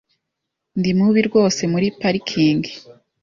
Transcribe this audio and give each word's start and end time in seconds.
Ndi 0.79 0.91
mubi 0.97 1.21
rwose 1.27 1.61
muri 1.73 1.87
parikingi. 1.99 2.71